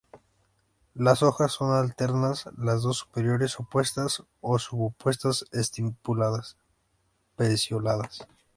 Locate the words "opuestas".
3.59-4.23